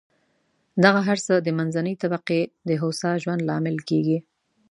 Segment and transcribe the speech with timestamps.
[0.83, 4.17] دغه هر څه د منځنۍ طبقې د هوسا ژوند لامل کېږي.